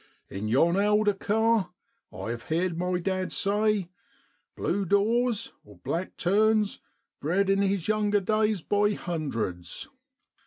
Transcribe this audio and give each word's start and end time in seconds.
In 0.31 0.47
yon 0.47 0.77
alder 0.77 1.13
carr, 1.13 1.69
I've 2.11 2.45
heerd 2.45 2.75
my 2.75 2.97
dad 2.97 3.31
say,' 3.31 3.91
blue 4.57 4.83
dorrs' 4.83 5.51
(black 5.83 6.17
terns) 6.17 6.79
bred 7.19 7.51
in 7.51 7.61
his 7.61 7.87
younger 7.87 8.19
days 8.21 8.63
by 8.63 8.93
hundreds. 8.95 9.89